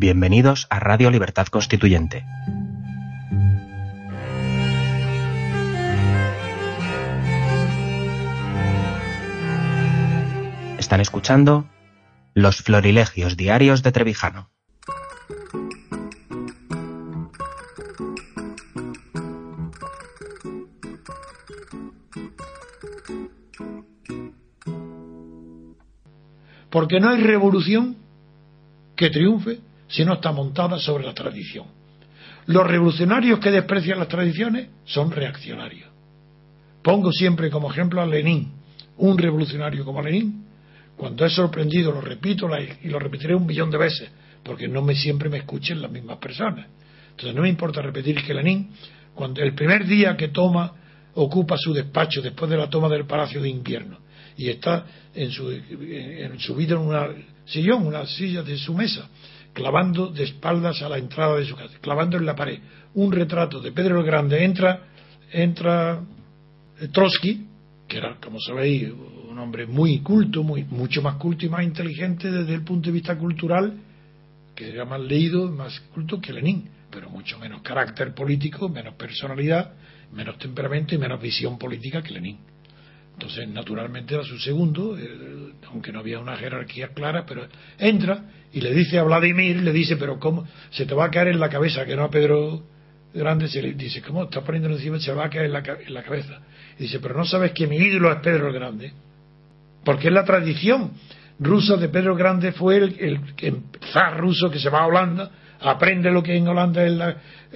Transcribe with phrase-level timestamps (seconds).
[0.00, 2.24] Bienvenidos a Radio Libertad Constituyente.
[10.78, 11.68] Están escuchando
[12.32, 14.48] Los Florilegios Diarios de Trevijano.
[26.70, 27.98] Porque no hay revolución
[28.96, 29.60] que triunfe
[29.90, 31.66] si no está montada sobre la tradición.
[32.46, 35.88] Los revolucionarios que desprecian las tradiciones son reaccionarios.
[36.82, 38.52] Pongo siempre como ejemplo a Lenin,
[38.96, 40.46] un revolucionario como Lenin.
[40.96, 42.48] Cuando he sorprendido, lo repito
[42.82, 44.10] y lo repetiré un millón de veces,
[44.42, 46.66] porque no me siempre me escuchen las mismas personas.
[47.10, 48.70] Entonces no me importa repetir que Lenin,
[49.14, 50.72] cuando el primer día que toma,
[51.14, 53.98] ocupa su despacho después de la toma del Palacio de Invierno,
[54.36, 57.08] y está en su, en subido en una
[57.44, 59.08] sillón, una silla de su mesa,
[59.52, 62.60] clavando de espaldas a la entrada de su casa, clavando en la pared
[62.94, 64.44] un retrato de Pedro el Grande.
[64.44, 64.80] Entra,
[65.32, 66.00] entra
[66.80, 67.46] eh, Trotsky,
[67.86, 68.90] que era, como sabéis,
[69.28, 72.92] un hombre muy culto, muy, mucho más culto y más inteligente desde el punto de
[72.92, 73.74] vista cultural,
[74.54, 79.72] que era más leído, más culto que Lenin, pero mucho menos carácter político, menos personalidad,
[80.12, 82.38] menos temperamento y menos visión política que Lenin.
[83.12, 85.29] Entonces, naturalmente era su segundo, eh,
[85.68, 87.46] aunque no había una jerarquía clara, pero
[87.78, 90.46] entra y le dice a Vladimir, le dice, pero ¿cómo?
[90.70, 92.62] Se te va a caer en la cabeza, que no a Pedro
[93.12, 94.98] Grande, se le dice, ¿cómo estás poniendo encima?
[94.98, 96.40] Se va a caer en la, en la cabeza.
[96.78, 98.92] Y dice, pero no sabes que mi ídolo es Pedro el Grande.
[99.84, 100.92] Porque es la tradición
[101.38, 105.30] rusa de Pedro Grande fue el, el, zar ruso que se va a Holanda,
[105.60, 106.92] aprende lo que en Holanda es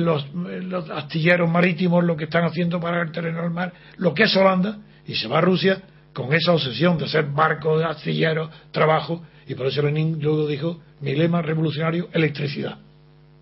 [0.00, 4.24] los, los, astilleros marítimos, lo que están haciendo para el terreno del mar, lo que
[4.24, 5.82] es Holanda, y se va a Rusia
[6.16, 11.14] con esa obsesión de ser barco, astillero, trabajo, y por eso Lenin luego dijo, mi
[11.14, 12.78] lema revolucionario, electricidad.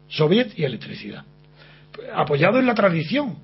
[0.08, 1.24] Soviet y electricidad.
[2.12, 3.36] Apoyado en la tradición,